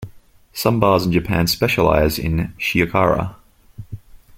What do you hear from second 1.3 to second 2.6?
specialize in